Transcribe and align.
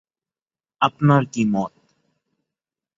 আপনার 0.81 1.21
কী 1.33 1.43
মত? 1.45 1.71